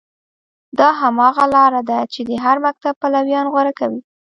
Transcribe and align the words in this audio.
دا 0.79 0.89
هماغه 1.01 1.45
لاره 1.55 1.81
ده 1.89 1.99
چې 2.13 2.21
د 2.29 2.31
هر 2.43 2.57
مکتب 2.65 2.93
پلویان 3.01 3.45
غوره 3.53 3.73
کوي. 3.79 3.99